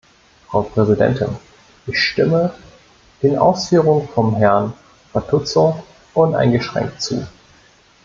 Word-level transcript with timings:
Frau 0.47 0.63
Präsidentin, 0.63 1.37
ich 1.85 1.99
stimme 2.01 2.55
den 3.21 3.37
Ausführungen 3.37 4.07
von 4.09 4.33
Herrn 4.35 4.73
Fatuzzo 5.13 5.83
uneingeschränkt 6.15 7.03
zu. 7.03 7.27